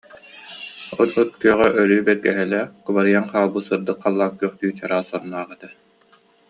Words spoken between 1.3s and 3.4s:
күөҕэ өрүү бэргэһэлээх, кубарыйан